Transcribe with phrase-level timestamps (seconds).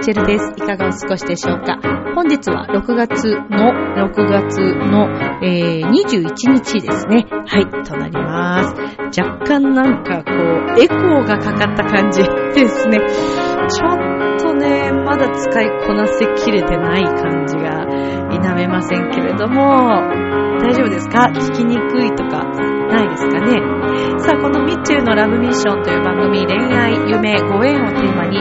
[0.00, 0.52] チェルです。
[0.56, 1.78] いかがお過ごしでしょうか？
[2.14, 3.72] 本日は6月の、
[4.08, 5.08] 6月の、
[5.44, 7.26] えー、21日ですね。
[7.46, 9.20] はい、となります。
[9.20, 12.98] 若干なんかこう、エコーがかかった感じですね。
[13.68, 17.86] ちょっとね、まだ使いこなせきれてない感じが
[18.30, 20.00] 否めませんけれども、
[20.60, 21.30] 大丈夫ですか？
[21.34, 23.60] 聞きにくいとかないですかね？
[24.20, 28.40] さあ、このミッチェルのラブミッションという番組、恋愛、夢、ご縁をテーマに、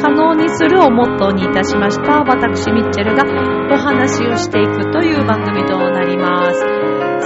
[0.00, 3.24] 可能にするをモットーにいたしました、私ミッチェルが
[3.72, 6.60] お話をしていくという番組となります。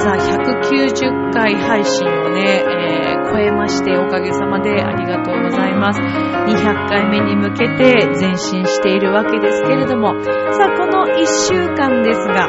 [0.02, 6.00] さあ、190回配信をね、えー、超えましておかげさまでありがとうございます。
[6.00, 10.20] 200回目に向けて前進しているわけですけれども、
[10.52, 12.48] さあ、この1週間ですが、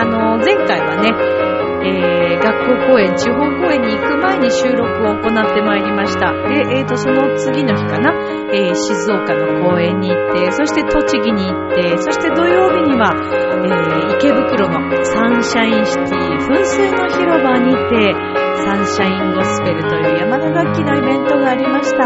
[0.00, 1.51] あの、前回はね、
[1.84, 6.32] えー、学校公演、地方公演に行く前に収録を行ってまいりました。
[6.48, 8.12] で、えーと、その次の日かな、
[8.52, 22.04] えー、静岡の公演に行って、そして栃木に行って、そして土曜日には、えー、池袋のサンシャインシティ噴水の広場にて、サンシャインゴスペルという山の楽器のイベントがありました。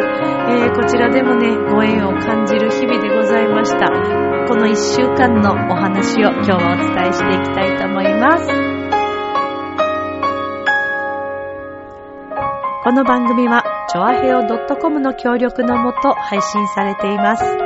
[0.48, 3.86] えー、こちらでもね、ご縁を感じる日々でございました。
[4.48, 8.75] この一週間のお話を今日はお伝えしていきたいと思います。
[12.86, 14.44] この番組は、ちょあへお
[14.76, 17.42] .com の協力のもと配信されています。
[17.42, 17.58] さあ、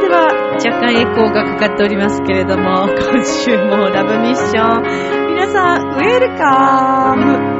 [0.00, 0.24] では、
[0.54, 7.53] 若干エコーがかかっておりますけれども、今週もラブミッション、皆さん、ウェルカム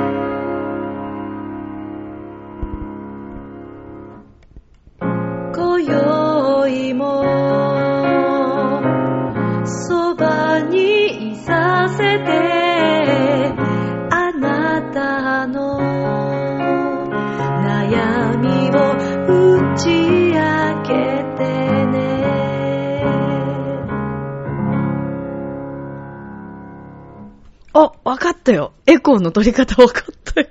[28.25, 28.73] かったよ。
[28.87, 30.49] エコーの取り方わかったよ。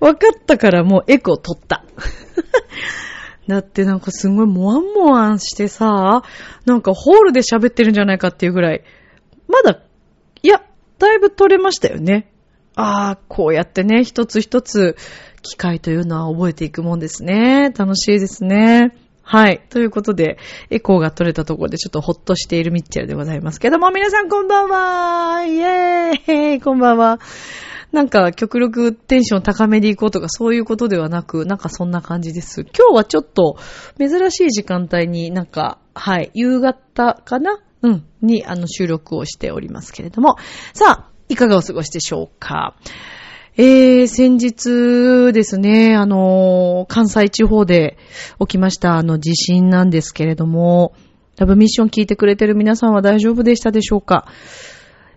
[0.00, 1.84] わかったからもうエコー取った。
[3.46, 6.22] だってなんかすごいモワンモワンしてさ、
[6.64, 8.82] なんかホールで喋ってるんじゃないかっていうぐらい、
[9.46, 9.82] まだ、
[10.42, 10.62] いや、
[10.98, 12.30] だいぶ取れましたよね。
[12.76, 14.96] ああ、こうやってね、一つ一つ
[15.42, 17.72] 機械というのは覚えていくもんですね。
[17.76, 18.96] 楽しいですね。
[19.30, 19.60] はい。
[19.68, 20.38] ということで、
[20.70, 27.20] エコーが取れたところでちょっとほっとしているミッチェルでございますけども、皆さんこんばんはイェーイこんばんは。
[27.92, 32.62] なんか極力テンション高めでいこうとかそういうことではなく、なんかそんな感じです。
[32.62, 33.58] 今日はちょっと
[33.98, 37.60] 珍しい時間帯になんか、はい、夕方かな？
[37.82, 40.36] うん、にあの収録をしておりますけれども。
[40.72, 42.74] さあ、いかがお過ごしでしょうか？
[43.60, 47.98] えー、先日ですね、あの、関西地方で
[48.38, 50.94] 起きましたあの地震なんですけれども、
[51.38, 54.28] ラブミッション聞いてくれてる皆さんは大丈夫でしたでしょうか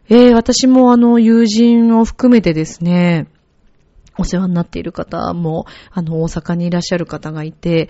[0.10, 3.28] えー、私もあの、友人を含めてですね、
[4.18, 7.90] お世話になっている方も、あの、大阪にいらっしゃる方がいて、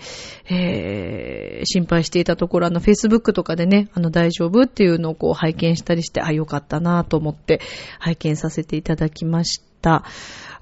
[0.50, 7.62] えー、心配していたところ、あの、Facebook とかでね、あの、大丈夫っていうのをこう拝見したりして、あ、よかったなと思って
[8.00, 9.71] 拝見させていただきました。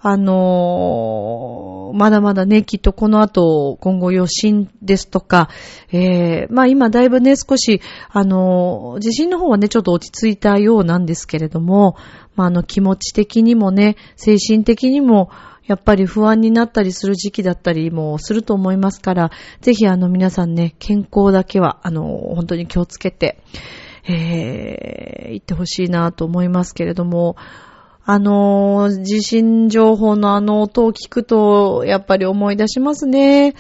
[0.03, 5.50] あのー、まだまだね、きっとこの後、今後余震ですとか、
[5.92, 11.97] えー、まあ今だいぶね、少し、あのー、地震の方はね、ちょっと落ち着いたようなんですけれども、
[12.34, 15.30] まああの、気持ち的にもね、精神的にも、
[15.66, 19.30] やっぱり不安になったりする時期だったりもすると思いますから、
[19.60, 22.04] ぜひあの皆さんね、健康だけは、あの、
[22.34, 23.42] 本当に気をつけて、
[24.09, 27.36] えー、行ってほしいなと思いますけれども、
[28.04, 33.54] あのー、地震情報のあの音を聞くと、やっぱり思い出しますね。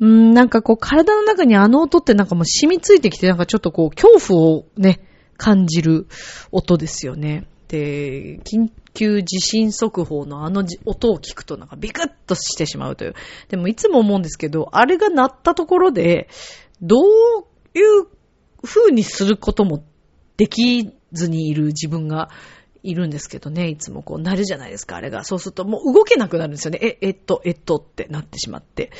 [0.00, 5.00] うん、なんかこう体の中にあの音ってなんかもう染みついてきて、なんかちょっとこう恐怖をね、
[5.36, 6.06] 感じる
[6.52, 7.46] 音ですよね。
[7.68, 13.14] で、緊急地震速報のあの音を聞くとなんかビクッとしてしまうという。
[13.48, 16.28] でもいつも思うんですけど、あれが鳴ったところで、
[16.80, 18.06] どういう
[18.62, 19.82] 風にすることも
[20.36, 22.28] できずにいる自分が
[22.88, 25.24] いるんですけどね、いつもこうなるじゃないですか、あれが。
[25.24, 26.78] そうするともう動けなくなるんですよね。
[26.82, 28.90] え、えっと、えっとってなってしまって。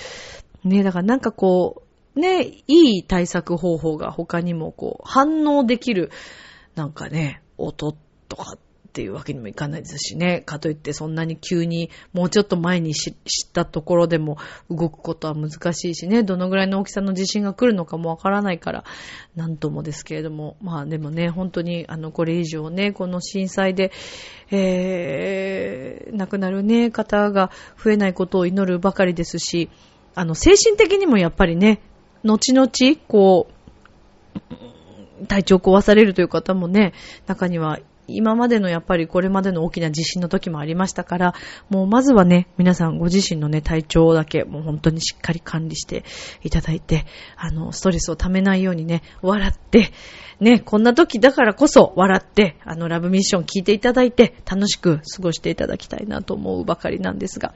[0.64, 1.82] ね、だからなんかこ
[2.14, 6.10] う、ね、いい対策方法が他にもこう、反応できる、
[6.74, 7.94] なんかね、音
[8.28, 8.56] とか
[8.96, 10.40] っていうわけにもいかないですしね。
[10.40, 13.14] かといってそんなに急にもうちょっと前に知っ
[13.52, 14.38] たところでも
[14.70, 16.22] 動くことは難しいしね。
[16.22, 18.84] どのぐらいの大きさの地震が来るのかもわからないから、
[19.34, 20.56] なんともですけれども。
[20.62, 23.93] まあでもね、本当にあの、これ以上ね、この震災で、
[24.50, 29.69] えー、亡くなるね、方が増えないことを祈るばかりですし、
[30.14, 31.82] あの、精神的にもやっぱりね、
[32.25, 32.70] 後々、
[33.08, 36.94] こう、体調壊されるという方もね、
[37.26, 41.34] 中には今までのやっぱりこれまでの大きな地震の時もありましたから、
[41.68, 46.04] もうまずはね、皆さんご自身のね、体調だけもう本当にしっかり管理して
[46.42, 47.06] いただいて、
[47.36, 49.90] あの、ストレスを溜めないようにね、笑って、
[50.38, 57.54] ね、こんな時だからこそ笑って、あの、ラブミッション聞いていただいて、楽しく過ごしていただきたいなと思うばかりなんですが。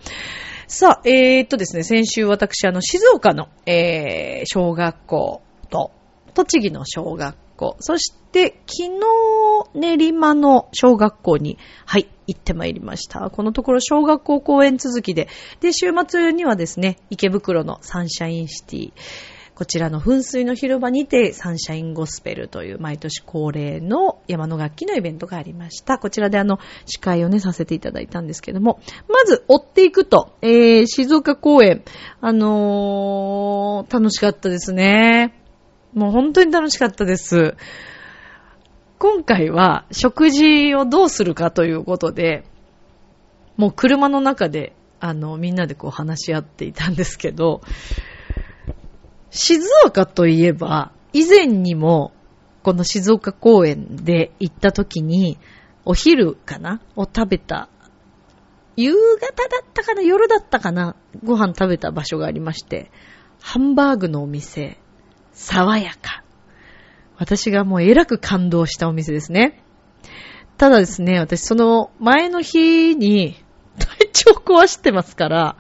[0.67, 5.93] さあ、えー、っとですね、先週私、あの、静岡の、えー、小学校と、
[6.33, 13.31] 栃木の小学校、そして昨日練馬の小学校に、はい、行ってまいりました。
[13.31, 15.29] このところ小学校公演続きで、
[15.61, 18.93] で、週末にはですね、池袋のサンシャインシティ、
[19.61, 25.99] こちらの噴水の広場にてサンシャインゴスペルという毎年恒例の山の楽器のイベントがありました。
[25.99, 31.83] こちらであの、司会をね、させていただいたんですけども、まず追っていくと、えー、静岡公演、
[32.23, 35.35] あのー、楽しかったですね。
[35.95, 37.57] もう本当に楽しかったです。
[38.99, 42.45] 今回は食事をどうするかということで、
[43.57, 47.63] もう車の中で、あの、みんなでこう話し合っていたんですけど、
[49.31, 52.13] 静岡といえば、以前にも、
[52.63, 55.39] この静岡公園で行った時に、
[55.85, 57.69] お昼かなを食べた、
[58.77, 60.95] 夕方だったかな夜だったかな
[61.25, 62.91] ご飯食べた場所がありまして、
[63.41, 64.79] ハンバーグのお店、
[65.33, 66.23] 爽やか。
[67.17, 69.63] 私がもうえらく感動したお店ですね。
[70.57, 73.37] ただですね、私その前の日に
[73.79, 75.57] 体調壊してますから、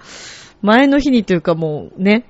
[0.63, 2.27] 前の日にというかもうね、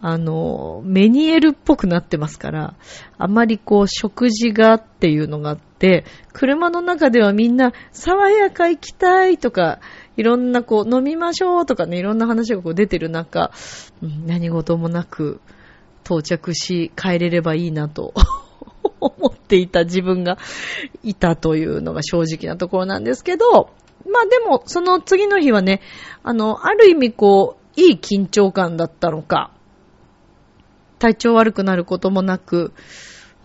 [0.00, 2.74] あの、メニエルっぽくなってますから、
[3.16, 9.80] あまりこう食事がっていうのがあって、車の中ではみんな爽やか行きたいとか、
[10.16, 13.50] いろんなこう飲みましょうとかね、いろんな話がこう出てる中、
[14.26, 15.40] 何事もなく、
[16.04, 18.14] 到着し帰れればいいなと
[19.00, 20.38] 思っていた自分が
[21.02, 23.70] いたというのが正直なところなんですけど、
[24.10, 25.80] まあでも、その次の日はね、
[26.22, 29.50] あの、ある意味こう、いい緊張感だったのか、
[30.98, 32.72] 体調悪くなることもなく、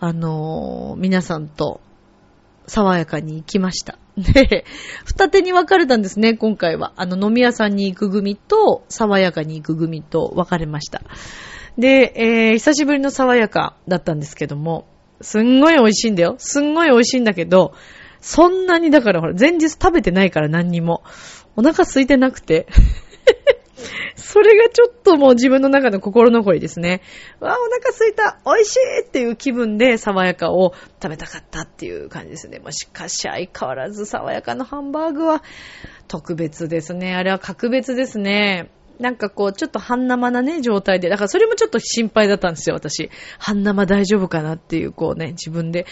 [0.02, 1.82] あの皆さんと
[2.66, 3.98] 爽やかに行きました。
[4.16, 4.64] で、
[5.04, 6.92] 二手に分かれたんですね、今回は。
[6.96, 11.02] あの、飲み屋さんに行く組と、爽やかに行く組と分かれました。
[11.78, 14.86] で、えー、久しぶりの爽やかだったんですけども、
[15.20, 16.36] すんごい美味しいんだよ。
[16.38, 17.74] すんごい美味しいんだけど、
[18.20, 21.02] そんなにだからほら、前日食べてないから何にも。
[21.56, 22.66] お腹空いてなくて。
[24.16, 27.00] それがちょっともう自分の中の心残りですね。
[27.40, 32.60] わあ、お腹空いた美味しいっていう気分で爽やかを食べたかったっていう感じですね。
[32.60, 35.42] まあ、しかし相変わらず爽やかのハンバーグは
[36.06, 37.14] 特別ですね。
[37.14, 38.70] あれは格別ですね。
[39.00, 41.08] なんかこう、ちょっと半生なね、状態で。
[41.08, 43.10] だからそれもちょっと心配だったんですよ、私。
[43.38, 45.86] 半生大丈夫かなっていう、こうね、自分で。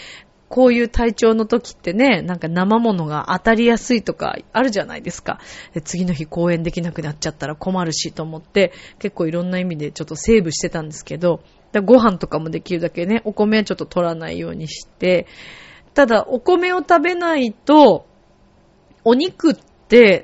[0.49, 5.41] こういう体調の時ってね、なんか生物が当たりやすいとかあるじゃないですか。
[5.75, 11.43] で次の日公演できなくなっちゃったら困るしと思って、結構いろんな意味でちょっとセーブしてたんですけど、
[11.85, 15.27] ご飯とかもできるだけね、お米はちょっと取らないようにして、
[15.93, 18.07] ただお米を食べないと、
[19.05, 19.57] お肉っ、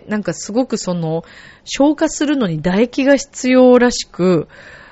[0.09, 1.25] なんかすごくその、
[1.65, 4.49] 消化するのに唾液が必要らしく、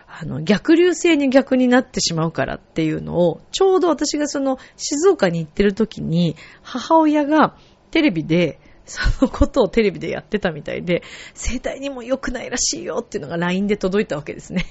[0.06, 7.56] あの、逆流性に逆になってしまうからっていうのを、ちょうど私がその、静岡に行ってる時に、母親が
[7.90, 11.02] テレビで、そのことをテレビでやってたみたいで、
[11.34, 14.66] 生体にも良くないらしいよっていうのが LINE で届いたわけですね。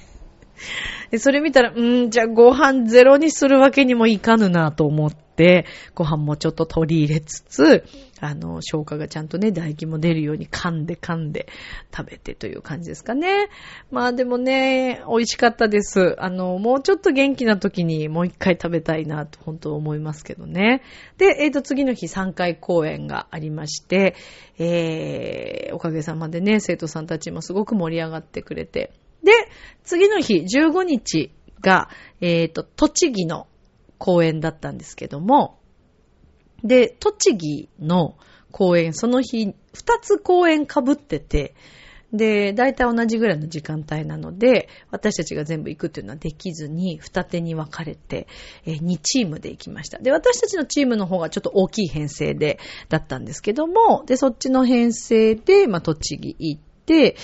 [1.10, 7.84] でそれ見たら、うん、じゃあご飯ゼロにするわけにもいかぬなと思って、ご飯もちょっと取り入れつつ、
[8.20, 11.48] あの、消化がちゃんとね、唾液も出るように噛んで噛んで
[11.94, 13.48] 食べてという感じですかね。
[13.90, 16.14] まあでもね、美味しかったです。
[16.18, 20.82] あの、もうちょっと元気な時にもう一回食べたいなと本当思いますけどね。
[21.18, 24.14] で、えっ、ー、と、次の日3回公演がありまして、
[24.56, 29.32] えー、おかげさまでね、生徒さんたちもすごく盛り上がってくれて、で、
[29.84, 31.88] 次の日、15日が、
[32.20, 33.46] えっ、ー、と、栃木の
[33.98, 35.58] 公演だったんですけども、
[36.64, 38.16] で、栃木の
[38.50, 41.54] 公演、その日、二つ公演被ってて、
[42.12, 48.26] で、大体同じぐらいの時間帯なので、私たちが全部行くっていうのはできずに、二手に分かれて、
[48.66, 49.98] え2チームで行きました。
[49.98, 52.58] で、私たちのチームの方がちょっと大きい編成で、
[52.90, 57.16] だったんですけども、で、そっちの編成で、まあ、栃木行って、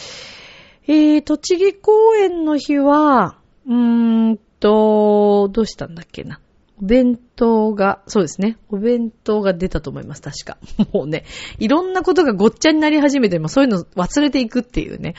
[0.88, 6.40] えー、栃木公演の日は、うーんと、どうしたんだっけな。
[6.82, 8.56] お弁当が、そうですね。
[8.70, 10.56] お弁当が出たと思います、確か。
[10.94, 11.24] もうね、
[11.58, 15.14] いろんなことがごっちゃになり始めても、そういうの忘れていくっていうね。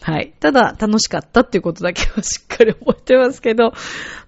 [0.00, 0.32] はい。
[0.38, 3.72] ただ、楽しかったっていうことだけはしっかり覚えてますけど、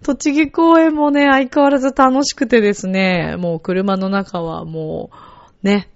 [0.03, 5.11] 栃木公園もね、相変わらず楽しくてですね、もう車の中はも
[5.63, 5.92] う、ね、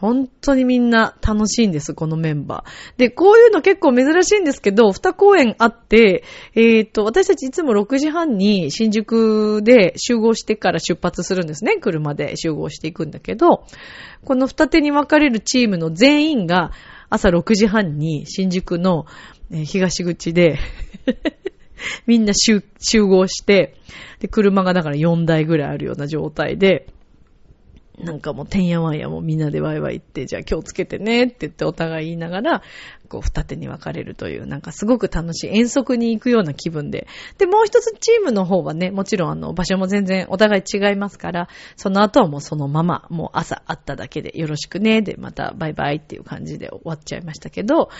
[0.00, 2.98] 本当にみんな楽しいんです、このメンバー。
[2.98, 6.24] で、こういうの結構珍しいんですけど、二公演あって、
[6.54, 11.78] えっ、と、私たちいつも6時半に新宿で集合してから出発するんですね。
[11.78, 13.64] 車で集合していくんだけど、
[14.24, 16.70] この二手に分かれるチームの全員が
[17.10, 19.06] 朝6時半に新宿の
[19.50, 20.58] 東口で
[22.06, 22.62] みんな集
[23.02, 23.74] 合して、
[24.20, 26.86] で、車がだから4台ぐらいあるような状態で、
[28.00, 32.62] なんかもう、てんやわんやもみんなでワイワイ行って、じゃあ気をつけてねって言ってお互い言いながら、
[33.08, 37.06] こう、二手に分かれるという、なんかすごく楽しい、遠足に行くような気分で。
[37.38, 47.90] で、もう一つチームの方はね、もちろんあの、場所も全然お互い違いますから、その後はもうそのまま、もう朝会っただけでよろしくね、で、またバイバイっていう感じで終わっちゃいましたけど、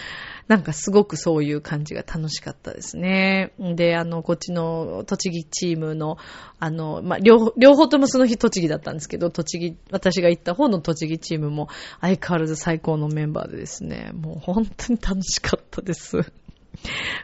[0.48, 3.52] なんかすごくそういう感じが楽しかったですね。
[3.58, 6.16] で、あの、こっちの栃木チームの、
[6.58, 11.68] あの、まあ、両、両方ともその日栃木だったんですけど、栃木、私が行った方の栃木チームも
[12.00, 16.16] 相変わらず最高のメンバーでですね、もう本当に楽しかったです。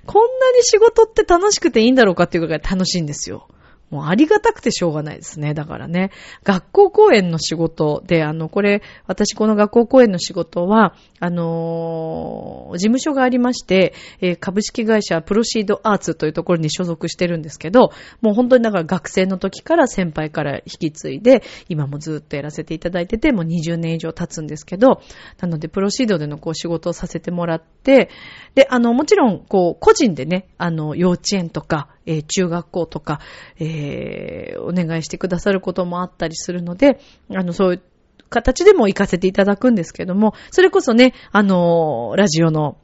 [0.06, 3.48] こんなに仕事って楽しくていいんだろうかっていうぐらい楽しいんですよ。
[3.94, 5.54] もうありがたくてしょうがないですね。
[5.54, 6.10] だからね、
[6.42, 25.02] 学校公演の仕事で、あの、これ、私この学校公演の仕事は、あのー、事務所がありまして、えー、株式会社プロシードアーツというところに所属してるんですけど、もう本当にだから学生の時から先輩から引き継いで、今もずっとやらせていただいてて、もう20年以上経つんですけど、
[25.40, 28.10] なので、プロシードでのこう仕事をさせてもらって、
[28.56, 33.20] で、あの、もちろん、こう、個人でね、あの、幼稚園とか、えー、中学校とか、
[33.58, 37.82] えー、お願いしてくださることもあったりするので、あの、そういう
[38.28, 42.78] 形でも行かせていただくんですけども、それこそね、あの、ラジオの、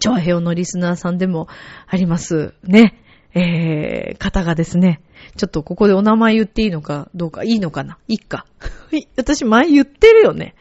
[0.00, 1.48] 長平のリスナーさんでも
[1.86, 3.00] ありますね、
[3.34, 5.00] えー、方がですね、
[5.36, 7.98] ちょっとここでお名前言っていいのかどうか、いいのかな？
[8.08, 8.46] いいか。
[9.16, 10.54] 私前言ってるよね。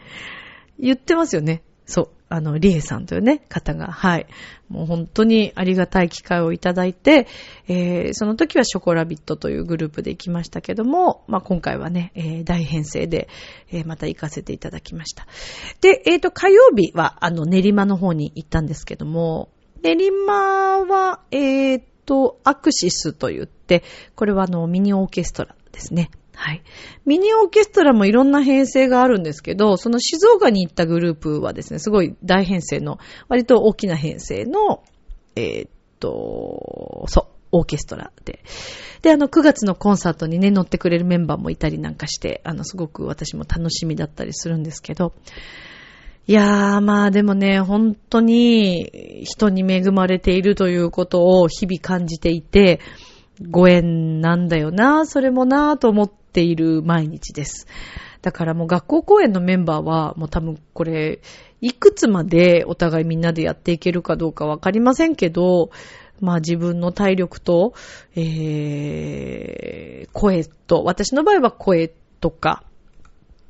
[0.77, 1.63] 言ってますよね。
[1.85, 2.09] そう。
[2.35, 4.27] あの、リエさんというね、方が、はい。
[4.67, 7.27] もう本当にありがたい機会をいただいて、
[7.67, 13.29] えー、その時はショコラビットというグループで行きましたけども、まあ、今回はね、えー、大編成で、
[13.71, 15.27] えー、また行かせていただきました。
[15.81, 19.49] で、えっ、ー、と、火曜日は、あの、練馬の方に行ったんですけども、
[19.81, 23.83] 練馬は、えっ、ー、と、アクシスと言って、
[24.15, 26.09] これはあの、ミニオーケストラですね。
[26.35, 26.61] はい。
[27.05, 34.83] ミニオーケストラもいろんな編成があるんですけど、その静岡に行ったグループはですね、すごい大編成の、割と大きな編成の、
[35.35, 38.39] えー、っと、そう、オーケストラで。
[39.01, 45.13] で、あの、9月のコンサートにね、乗ってくれるメンバーもいたりなんかして、あの、すごく私も楽しみだったりするんですけど、
[46.27, 52.79] いやー、まあでもね、本当に人に恵まれているということを日々感じていて、
[53.49, 57.65] ご縁なんだよな、それもな、と思ってている毎日です。
[58.21, 61.21] だからもう学校公演のメンバーは、もう多分これ、
[61.61, 65.69] いくつまでお互いみんなでやっていけるかどうかわかりませんけど、
[66.19, 67.73] まあ自分の体力と、
[68.15, 72.63] えー、声と、私の場合は声とか、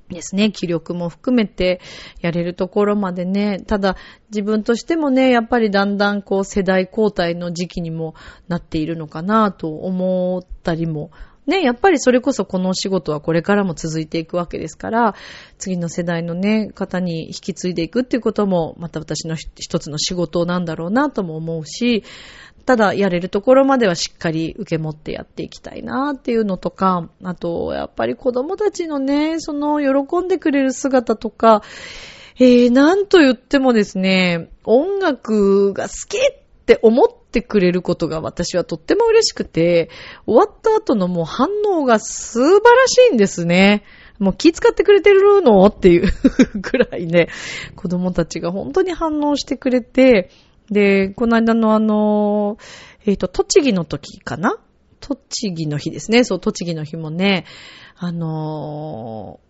[0.10, 1.82] ですね、気力も含めて
[2.22, 3.96] やれるところまでね、ただ
[4.30, 8.14] 自分としてもね、やっぱりだんだんこう世代交代の時期にも
[8.48, 11.10] なっているのかなと思ったりも、
[11.48, 15.16] ね、やっぱりそれこそこのお仕事はこれからも続いていくわけですから、
[15.58, 22.04] 次の世代のね、方に引き継いでいくっていうことも、また私の一つの仕事なんだろうなとも思うし、
[22.66, 31.62] ただやれるところまではしっかり受け持ってやっていきたいなっていうのとか、あと、やっぱり子供たちのね、その喜んでくれる姿とか、
[32.38, 39.90] えー、なんと言ってもですね、音楽が好きって思ってってくれることが私はとっても嬉しくて、
[40.26, 43.84] 終わった後のもう反応が素晴らしいんですね。
[44.20, 45.66] もう気遣ってくれてるの？
[45.66, 46.08] っていう
[46.56, 47.28] ぐらいね、
[47.76, 50.30] 子供たちが本当に反応してくれて、
[50.72, 52.58] で、この間のあの、
[53.06, 54.58] えっ、ー、と、栃木の時かな？
[55.02, 56.24] 栃木の日ですね。
[56.24, 57.46] そう、栃木の日もね、
[57.98, 59.45] あのー、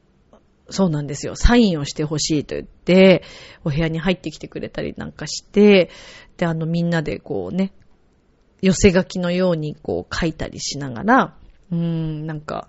[0.70, 1.36] そうなんですよ。
[1.36, 3.24] サインをしてほしいと言って、
[3.64, 5.90] お部屋に入ってきてくれたりなんかして、
[6.38, 7.72] で、あの、みんなでこうね、
[8.62, 11.36] 寄せ書きのようにこう書いたりしながら、
[11.72, 12.68] うーん、なんか、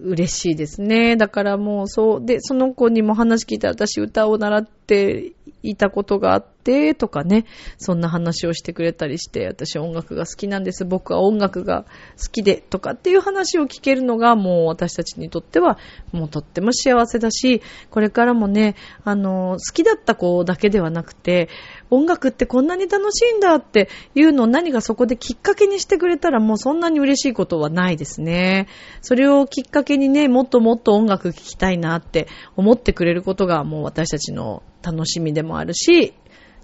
[0.00, 1.16] 嬉しいですね。
[1.16, 7.44] だからもうそう、で、その子にも話聞いたら私歌を習っていたことがあっってとかね、
[7.76, 11.84] そんな話をしてくれたりして、私音楽が好きなんです、僕は音楽が
[12.16, 15.78] 好きでとかっていう話を聞けるのがもう私たちにとっては
[16.12, 17.60] もうとっても幸せだし、
[17.90, 21.48] これからもね、あの、好きだった子だけではなくて、
[21.90, 28.68] 音楽ってこんなに楽しいんだっていうのを何かそこできっかけにしてくれたらもうそんなに嬉しいことはないですね。
[29.02, 36.14] それをきっかけにね、もっともっと音楽聴きたいなって思ってくれることがもう私たちの楽しみでもあるし、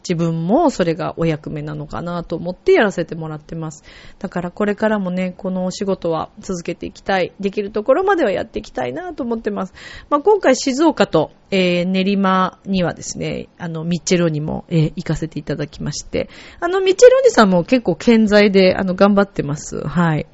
[0.08, 3.84] 自分もそれがお役目なのかなと思ってやらせてもらってます。
[4.18, 7.32] だからこれからもね、このお仕事は続けていきたい。
[7.40, 9.75] できるところまではやっていきたいなと思ってます。
[10.08, 16.28] まあ、今回静岡と、えー、練馬にはですね、あの、ミッチェロにも、えー、行かせていただきまして、
[16.60, 19.87] あの、ミッチェロニさんも結構健在で、あの、頑張ってます。
[19.87, 20.26] はい。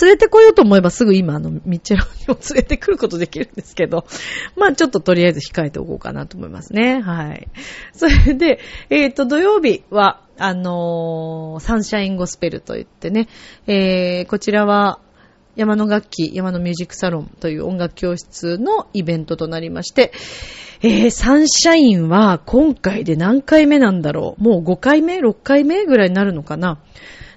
[0.00, 4.06] 連れてこようと思えばすぐ今、あの、ミッチェロにも連れてくることできるんですけど、
[4.56, 7.00] まあちょっととりあえず控えておこうかなと思いますね。
[7.00, 7.48] はい。
[7.92, 13.28] それで、えっ、ー、と、土曜日は、あのー、サンシャインゴスペルといってね、
[13.66, 14.98] えー、こちらは、
[15.56, 20.12] 山の楽器、山のミュージックサロンという音楽教室のイベントとなりまして、
[20.82, 25.86] えー、サンシャインは今回で何回目なんだろうもう5回目 ?6 回目？
[25.86, 26.78] ぐらいになるのかな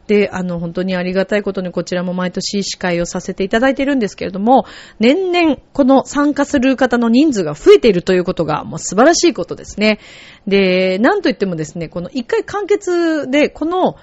[0.08, 4.66] で、あの、本当にありがたいことにこちらも毎年司会をさせていただいているんですけれども、
[5.00, 10.00] 年々この参加する方の人数が増えているということがもう素晴らしいことですね。
[10.48, 13.98] で、なんといってもですね、この1回完結で、この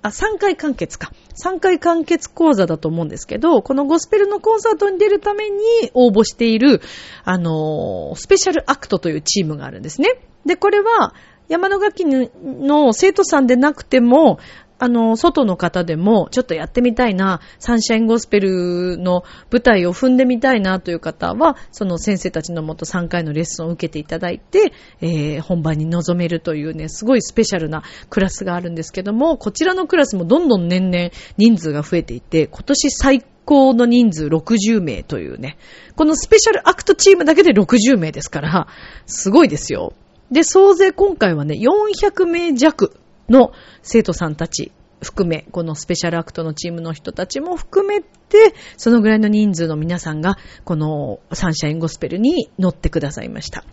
[0.00, 1.10] あ、3回完結か。
[1.44, 5.58] 3回完結講座だと思うんですけど、このゴスペルのコンサートに出るために
[5.94, 6.80] 応募している、
[7.24, 10.20] あの、スペシャルアクトというチームがあるんですね。
[10.46, 11.14] で、これは、
[11.48, 14.38] 山の楽器の生徒さんでなくても、
[14.80, 35.58] あの、外の方でも、ちょっとやってみたいな、サンシャインゴスペルの舞台を踏んでみたいなという方は、その先生たちのもと3回のレッスンを受けていただいて、えー、本番に臨めるというね、すごいスペシャルなクラスがあるんですけども、こちらのクラスもどんどん年々人数が増えていて、今年最高の人数60名というね、
[35.96, 38.68] このスペシャルアクトチームだけで60名ですから、
[39.06, 39.94] すごいですよ。
[40.30, 42.94] で、総勢今回はね、400名弱
[43.28, 43.52] の
[43.82, 53.64] 生徒さんたち含め、このスペシャルアクトのチームの人たちも含めて、そのぐらいの人数の皆さんが、このサンシャインゴスペルに乗ってくださいました。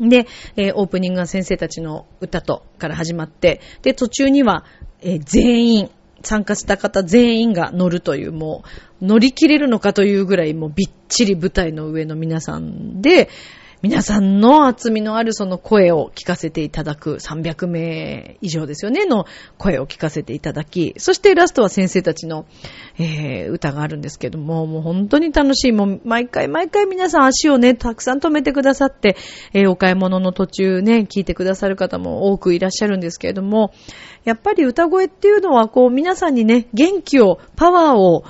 [0.00, 4.64] で、えー、オープニングは先生たちの歌とから始まって、で、途中には、
[5.00, 5.90] えー、全員、
[6.22, 8.64] 参加した方全員が乗るという、も
[9.00, 13.28] う、乗り切れるのかというぐらい、もうびっちり舞台の上の皆さんで、
[13.80, 19.24] 皆さんの厚みのあるその声を聞かせていただく300名以上ですよね、の
[19.56, 22.46] 声を聞かせていただき、そしてラストは先生たちの、
[22.98, 25.72] えー、歌があるんですけども、もう本当に楽しい。
[25.72, 29.16] もう毎回毎回皆さん足をね、たくさん止めてくださって、
[29.52, 33.72] えー、お買い物の途中ね、聞いてくださる方も多くいらっしゃるんですけれども、
[34.24, 38.24] やっぱり歌声っていうのはこう皆さんにね、元気を、パワーを、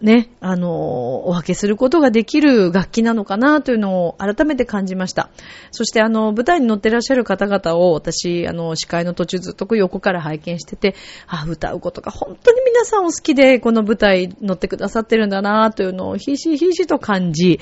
[0.00, 5.28] ね、あの、お分けすることができる楽器なのかなというのを改めて感じました。
[5.72, 10.94] そしてあの、舞台に乗ってらっしゃる方々を私、あの、司会の途中ずっと横から拝見してて、
[11.26, 17.60] あ、歌うことが本当に皆さんお好きで、この舞台乗ってくださってるんだなというのをひしひしと感じ、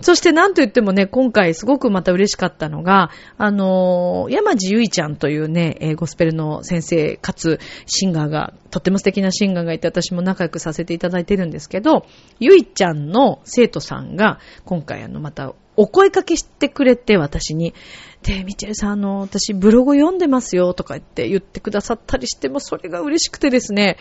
[0.00, 12.06] そしてなんと言ってもね、今回すごくまた嬉しかったのが、あのー、山地ゆいちゃんというね、えー、ゴスペルの先生かつシンガーが、とっても素敵なシンガーがいて私も仲良くさせていただいてるんですけど、
[12.40, 17.74] ゆいちゃんの生徒さんが今回あのまたお声かけしてくれて私に、
[18.22, 23.98] で、ミチェルさん、あの、私ブログ読んでますよとか言って言ってくださったりしても、それが嬉しくてですね、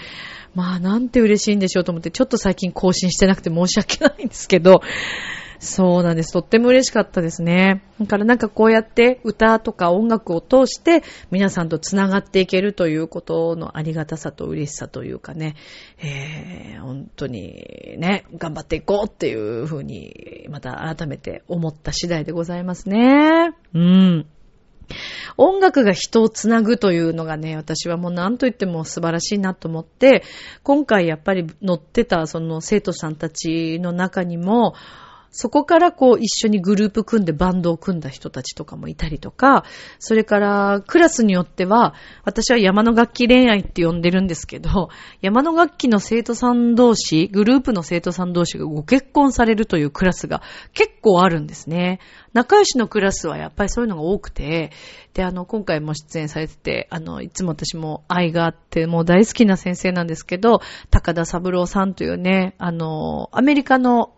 [0.56, 4.82] まあなんて嬉しいんでしょうと思って、ちょっと最近更新してなくて申し訳ないんですけど、
[5.64, 6.34] そうなんです。
[6.34, 7.84] とっても嬉しかったですね。
[8.00, 15.56] だからなんかこうやって歌とか音楽を通して皆さんと繋がっていけるということのありがたさと嬉しさというかね、
[16.00, 23.54] えー、本当にね、頑張っていこうっていうふうにまた改めて思った次第でございますね。
[23.74, 24.26] うん。
[25.38, 30.24] 音楽が人をつなぐというのがね、私はもう何と言っても素晴らしいなと思って、
[30.62, 34.76] 今回やっぱり乗ってたその生徒さんたちの中にも、
[35.34, 39.66] そこからこう一緒にグループ組んでバンドを組んだ人たちとかもいたりとか、
[39.98, 44.90] それからクラスによっては、私は山の楽器恋愛って呼んでるんですけど、
[45.22, 50.44] 山の楽器の生徒さん同士、グループの生徒さん同士がご結婚されるというクラスが
[50.74, 52.00] 結構あるんですね。
[52.34, 54.70] 仲良しのクラスはやっぱりそういうのが多くて、
[55.16, 64.14] で、あの、今回も出演されてて、あの、いつも私も愛があって、もう大好きな先生なんですけど、高田三郎さんというね、あの、アメリカの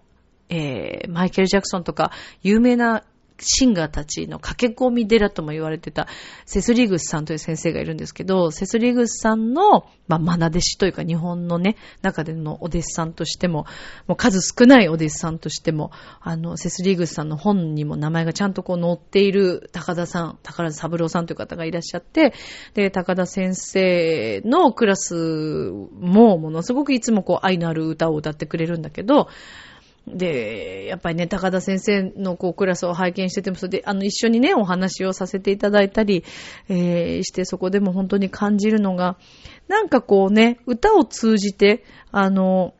[0.50, 3.04] えー、マイケル・ジャクソンとか有名な
[3.40, 6.08] シンガーたちの駆け込み寺とも言われてた
[6.46, 13.66] セスリーグスさんという先生がいるんですけど、セスリーグスさんの、まあ、マナ弟子というか日本のね、中でのお弟子さんとしても、
[14.08, 22.34] もう数少ないお弟子さんとしても、あの、セスリーグスさんの本にも名前がちゃんとこう載っている高田さん、高田三郎さんという方がいらっしゃって、
[22.74, 29.28] で、高田先生のクラスもものすごくいつもこう愛のある歌を歌ってくれるんだけど、
[30.08, 36.24] で、やっぱりね、高田先生のこうクラスを拝見してても、それで、あの、一緒にね、お話をさせていただいたり、
[36.70, 39.18] えー、して、そこでも本当に感じるのが、
[39.68, 42.76] なんかこうね、歌を通じて、あの、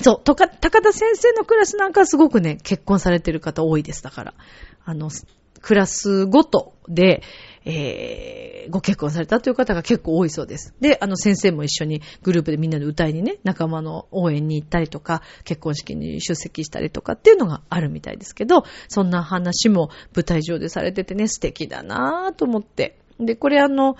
[0.00, 4.34] そう、とか、高田先生のクラスなんかすごくね、結婚されてる方多いです、だから。
[4.84, 5.10] あの、
[5.66, 7.24] クラスごとで、
[7.64, 10.76] えー、ご結婚されたという方が結構多いそうです。
[10.80, 23.00] で、あの先生も一緒にグループでみんなで歌いにね、仲間の応援に行ったりとか、結婚式に出席したりとかっていうのがあるみたいですけど、そんな話も舞台上でされててね、素敵だなぁと思って。
[23.18, 23.96] で、これあの、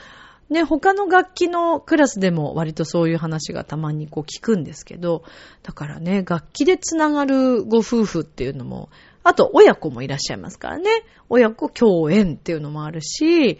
[0.50, 5.24] ね、他の楽器のクラスでも割とそういう話がたまにこう聞くんですけど、
[5.64, 8.88] だからね、楽器でつながるご夫婦っていうのも
[9.26, 10.88] あと、親子もいらっしゃいますからね。
[11.28, 13.58] 親子共演っていうのもあるし、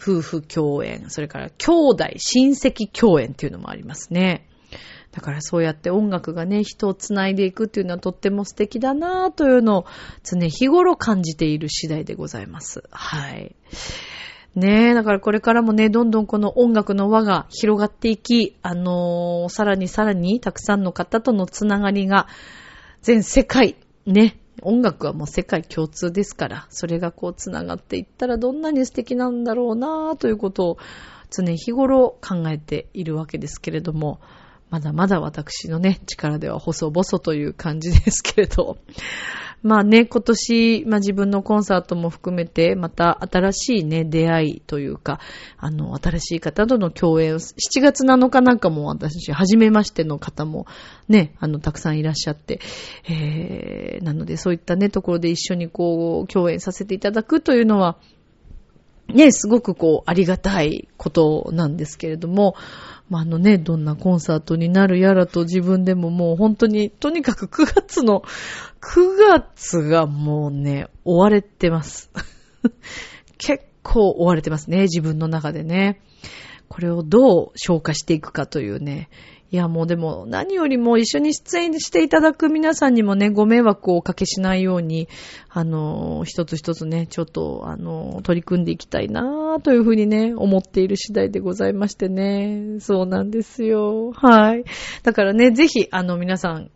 [0.00, 4.46] 夫婦共演、それから兄弟、親戚共演っていうのもありますね。
[5.10, 9.86] だからそうやって音楽がね、人を繋いでいくっていうのはとっても素敵だなぁというのを
[10.22, 12.84] 常日頃感じている次第でございます。
[12.92, 13.56] はい。
[14.54, 22.28] ねえ、だからこれからもね、どんどんこの音楽の輪が広がっていき、あのー、さらにさらにたくさんの方とのつながりが
[23.00, 23.74] 全世界、
[24.06, 30.78] ね、音楽はもう世界共通ですから、それがこう繋がっていったらどんなに素敵なんだろうなぁということを
[31.30, 34.20] 常日頃考えているわけですけれども、
[34.68, 38.78] まだまだ私のね、力では細々という感じですけれど、
[39.62, 45.20] まあね、今年、まあ自分のコンサートも含めて、また新しいね、出会いというか、
[45.56, 50.66] あの、新しい方との共演を、7月7日なんかも私、初めましての方も
[51.08, 52.60] ね、あの、たくさんいらっしゃって、
[53.08, 57.98] えー、なのでそういったね、ところで一緒にこう、共演させていただくというのは、
[59.08, 62.56] ね、すごくこう、ありがたいことなんですけれども、
[63.12, 68.22] まあ、あのね、どんなコンサートになるやらと自分でももう本当に、とにかく9月の、
[68.80, 72.10] 9月がもうね、追われてます。
[73.36, 76.00] 結構追われてますね、自分の中でね。
[76.68, 79.10] これをどう消化していくかというね、
[79.52, 85.08] いや、もうでも何よりも一緒に出演していただく皆さんにもね、ご迷惑をおかけしないように、
[85.50, 92.80] あの、一つ一つね、ちょっと、あの、取り組んでいきたいなというふうにね、思っている次第でございましてね。
[92.80, 94.12] そうなんですよ。
[94.12, 94.64] はい。
[95.02, 96.70] だからね、ぜひ、あの、皆さん、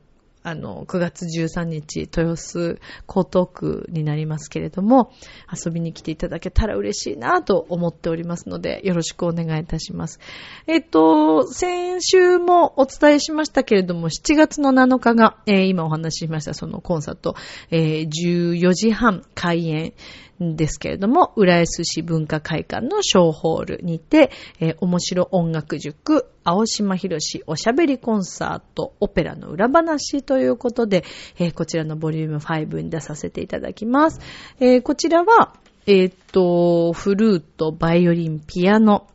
[0.46, 2.78] あの、9月13日、豊洲
[3.08, 5.10] 江東区になりますけれども、
[5.52, 10.20] 遊びに来ていただけたら嬉しいなと思っておりますので、よろしくお願いいたします。
[10.68, 17.34] えっと、先週もお伝えしましたけれども、7月の7日が、えー、今お話ししましたそのコンサート、
[17.72, 19.94] えー、14時半開演、
[20.40, 31.04] ですけれども、浦安市文化会館の小ホールにて、えー、面白音楽塾、青島博士おしゃべりコンサート、オペラの裏話ということで、
[31.38, 34.20] えー、こちらのボリューム5に出させていただきます。
[34.60, 35.54] えー、こちらは、
[35.86, 39.06] えっ、と、フルート、バイオリン、ピアノ、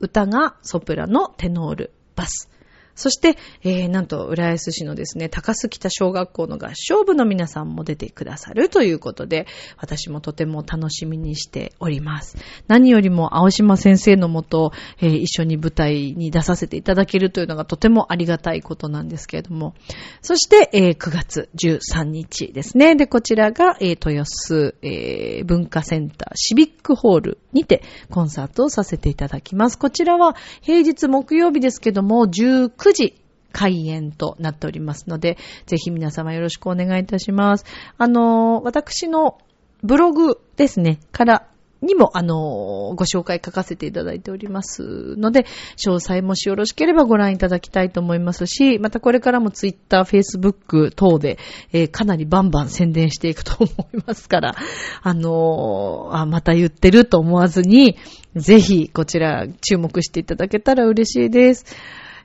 [0.00, 2.50] 歌がソプラノ、テノール、バス。
[2.98, 12.36] そして、えー、なんと、浦安市のですね、高須北小学校の合唱部の皆さんも出てくださるということで、私もとても楽しみにしております。
[12.66, 19.74] 何よりも、青島先生のもと、えー、一緒に舞台に出させていただけるというのがとてもありがたいことなんですけれども、
[20.20, 22.96] そして、えー、9月13日ですね。
[22.96, 29.78] で、こちらが、えー、豊洲、えー、文化センターシビックホールにてコンサートをさせていただきます。
[29.78, 33.14] こちらは平日木曜日ですけども、19 9時
[33.52, 37.64] 開演となっておりますので、ぜひ皆様よろしくお願いいたします。
[37.96, 39.38] あの、私の
[39.82, 41.46] ブログですね、から
[41.80, 45.44] にも、あの、ご紹介書かせていただいておりますので、
[45.76, 51.38] 詳細もしよろしければご覧いただきたいと思いますし、またこれからもツイッター、フェイスブック等で、
[51.72, 54.56] えー、かなりバンバン宣伝していくと思いますから、
[55.02, 57.96] あのあ、また言ってると思わずに、
[58.34, 61.64] ぜひこちら注目していただけたら嬉しいです。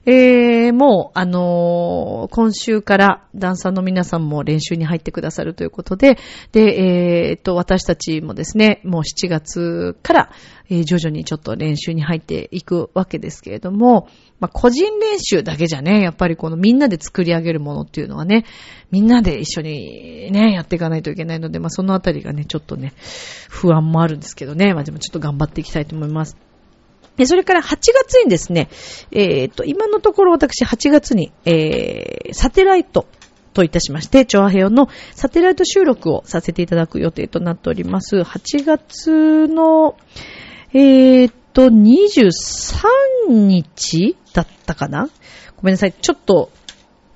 [0.06, 6.18] えー、もう、あのー今週からダンサーの皆さんも練習に入ってくださるということで、
[6.52, 10.32] で、えー、と、私たちもですね、もう7月から、
[10.70, 14.08] えー徐々にちょっと練習に入っていくわけですけれども、
[14.39, 18.46] まあ、個人練習だけじゃね、やっぱりこのみんなで作り上げるものっていうのはね、
[18.92, 22.94] みんなで一緒にね、やっていかないといけないので、まあ、そのあたりがね、ちょっとね、
[23.50, 26.53] 不安もあるんですけどね、まあ、でもちょっと頑張っていきたいと思います。
[27.26, 28.69] それから8月にですね、
[29.12, 33.06] えっ、と、今のところ私8月に、えー、サテライト
[33.54, 38.17] といたしまして、調和平和のサテライト収録をさせていただく予定となっております。
[38.17, 39.95] 8月の、
[40.73, 42.82] えっ、と、23
[43.30, 45.10] 日だったかな？
[45.58, 45.93] ごめんなさい。
[45.93, 46.49] ちょっと、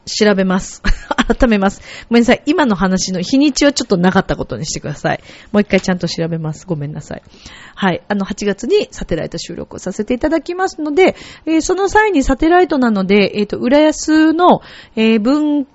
[0.08, 0.82] 調べます。
[1.28, 1.82] 改めます。
[2.10, 2.42] ごめんなさい。
[2.46, 5.22] 今の話の日にちはちょっとなかったことにしてください。
[5.52, 6.66] もう一回ちゃんと調べます。
[6.66, 7.24] ごめんなさい。
[7.76, 8.02] はい。
[8.08, 11.16] あの、8月にサテライト収録をさせていただきますので、
[11.46, 14.62] えーその際にサテライトなので、えっ、と、浦安の、
[14.96, 15.68] えー文、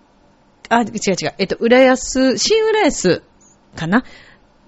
[0.68, 1.34] あ、違う違う。
[1.38, 3.22] えっ、と、浦安、新浦安
[3.76, 4.04] かな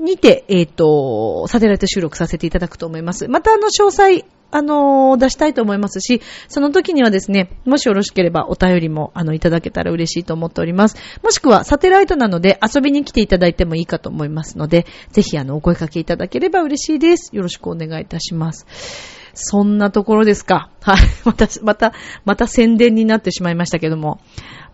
[0.04, 3.28] にて、えっ、と、サテライト収録させていただくと思います。
[3.28, 10.96] また、あの、詳細、あのー出したいと思いますし、その時にはですね、もしよろしければお便りも、あの、いただけたら嬉しいと思っております。
[11.24, 17.34] もしくは、サテライトなので遊びに来ていただいてもいいかと思いますので、ぜひ、あの、お声掛けいただければ嬉しいです。
[17.34, 18.66] よろしくお願いいたします。
[19.34, 20.70] そんなところですか。
[20.82, 20.98] はい。
[21.24, 21.92] また、また、
[22.24, 24.20] また宣伝になってしまいましたけども。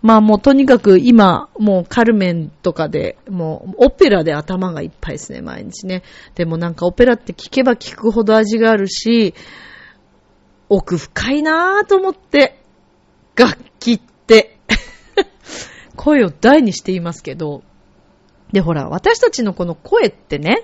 [0.02, 6.02] まあもうとにかく今、もうカルメンとかで、もうオペラで頭がいっぱいですね、毎日ね。
[6.34, 9.34] でもなんかオペラって聞けば聞くほど味があるし、
[10.68, 12.62] 奥深いなぁと思って、
[13.36, 14.58] 楽器って。
[15.96, 17.62] 声を大にしていますけど。
[18.52, 20.62] で、ほら、私たちのこの声ってね、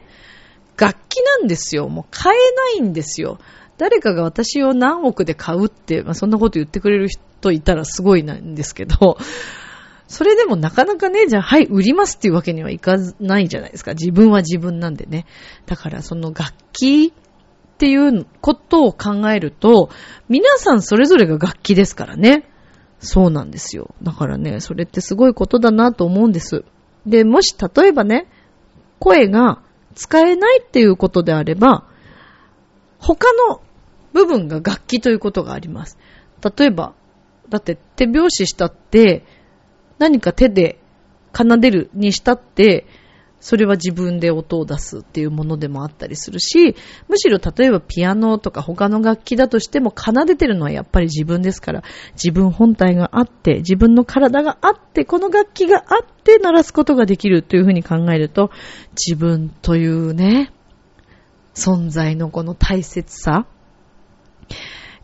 [0.78, 1.88] 楽器なんですよ。
[1.88, 3.38] もう買えないんですよ。
[3.78, 9.18] 誰かが私を何億で買うって、まあ、そんなこと言ってくれる人いたらすごいなんですけど、
[10.08, 13.92] それでもなかなかね、じゃあ、はい、売りますっていうわけにはいかないじゃないですか。
[13.92, 15.26] 自分は自分なんでね。
[15.66, 19.90] だから、その楽器っていうことを考えると、
[20.28, 22.48] 皆さんそれぞれが楽器ですからね。
[23.00, 23.94] そうなんですよ。
[24.02, 26.64] だからね、それってすごいことだなと思うんです。
[27.04, 28.28] で、もし例えばね、
[29.00, 29.60] 声が
[29.94, 31.84] 使えないっていうことであれば、
[32.98, 33.60] 他の
[34.16, 35.98] 部分が楽器ということがあります。
[36.58, 36.94] 例えば、
[37.48, 39.24] だって手拍子したって、
[39.98, 40.80] 何か手で
[41.36, 42.86] 奏でるにしたって、
[43.38, 46.74] それは自分で音を出すっていうものでもあったりするし、
[47.08, 58.50] むしろ例えばピアノとか他の楽器だとしても奏でてるのはやっぱり自分ですから、自分本体があって、自分の体があって、この楽器があって鳴らすことができるというふうに考えると、
[58.92, 60.50] 自分というね、
[61.54, 63.46] 存在のこの大切さ、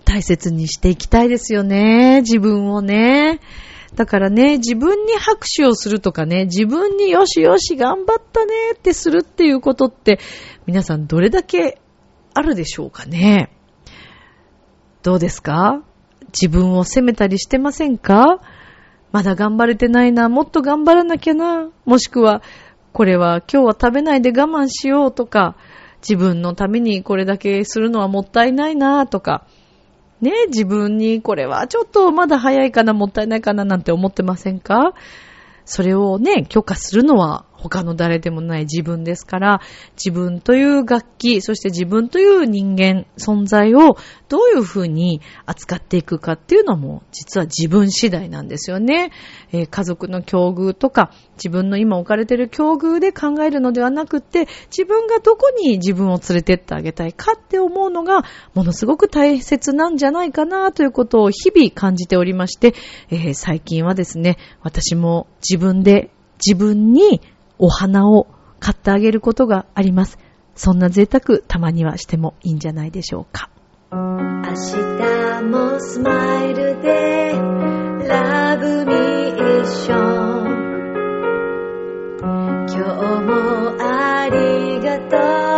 [0.04, 2.20] 大切にしていきたいですよね。
[2.20, 3.40] 自分をね。
[3.94, 8.72] だからね、自分に拍手をするとかね、自分によしよし頑張ったね。
[8.74, 10.18] ってするっていうことって、
[10.66, 11.78] 皆さんどれだけ
[12.34, 13.50] あるでしょうかね。
[15.02, 15.82] どうですか？
[16.32, 18.40] 自分を責めたりしてませんか？
[19.12, 22.42] まだ頑張れてないな、もっと頑張らなきゃな、もしくは、
[22.94, 25.56] これは今日は食べないで我慢しようとか、
[26.02, 29.46] 自分のためにこれだけするのはもったいないなとか、
[30.20, 34.94] ね、自分にこれはちょっとまだ早いかな、もったいないかななんて思ってませんか？
[35.64, 39.60] それをね、許可するのは他の誰でもない自分ですから、
[39.94, 43.96] 自分という楽器、そして自分という人間、存在を
[44.28, 49.12] どういうふうに扱っていくかっていうのも、実は自分次第なんですよね。
[49.52, 62.74] えー家族の境遇とか、自分の今置かれている境遇で考えるのではなくて、自分がどこに自分を連れてってあげたいかって思うのが、ものすごく大切なんじゃないかなということを日々感じておりまして、
[63.10, 66.10] えー最近はですね、私も自分で
[66.44, 67.20] 自分に
[67.62, 68.26] お花を
[68.58, 70.18] 買ってあげることがあります。
[70.56, 73.50] そんな贅沢たまにはしてもいいんじゃないでしょうか。
[73.92, 77.32] 明日もスマイルで
[78.08, 80.62] ラブミーション
[82.66, 82.78] 今日
[83.20, 85.51] もありがとう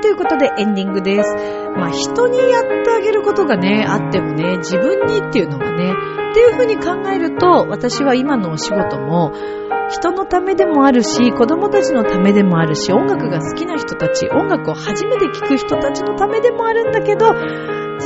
[0.00, 1.34] ということでエンディングです。
[1.76, 5.92] まあ人にやってあげることがね、あってもね、自分にっていうのがね、
[6.30, 9.32] っていうふうに考えると、私は今のお仕事も、
[9.90, 17.26] 人のためでもあるし、子供たちのためでもあるし、音楽が好きな人たち、音楽を初めて聴く人たちのためでもあるんだけど、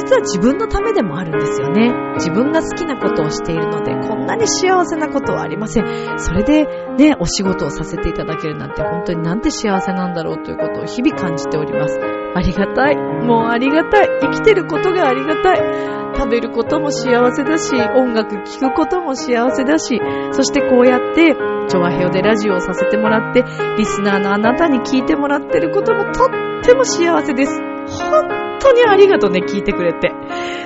[0.05, 1.93] 実は自分のためでもあるんですよね。
[2.17, 6.19] 自分が好きなことをしているので、こんなに幸せなことはありません。
[6.19, 6.67] それで
[6.99, 11.99] ね、お仕事をさせていただけるなんて本当になんて幸せなんだろうということを日々感じております。
[12.35, 12.97] ありがたい。
[12.97, 14.09] もうありがたい。
[14.21, 16.05] 生きてることがありがたい。
[16.17, 20.01] 食べることも幸せだし、音楽聴くことも幸せだし、
[20.33, 21.35] そしてこうやって、
[21.67, 23.43] チョアヘオでラジオをさせてもらって、
[23.79, 27.74] リスナーのあなたに聞いてもらってることもとっても幸せです。
[27.89, 30.13] 本当にありがとうね、聞いてくれて。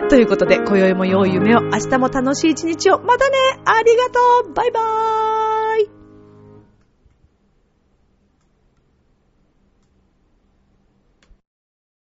[0.09, 3.01] ということで、今宵も良い夢を、明日も楽しい一日を。
[3.01, 5.38] またねありがとうバイバーイ